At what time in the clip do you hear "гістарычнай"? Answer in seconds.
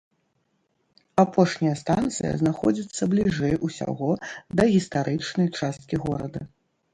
4.73-5.47